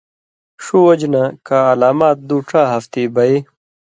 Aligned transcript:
ݜُو 0.63 0.77
وجہۡ 0.87 1.09
نہ 1.13 1.23
کہ 1.45 1.57
علامات 1.71 2.17
دُو 2.27 2.37
ڇا 2.47 2.61
ہفتی 2.73 3.03
بئ 3.15 3.33